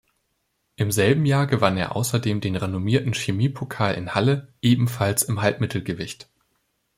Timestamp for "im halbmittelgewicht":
5.21-6.27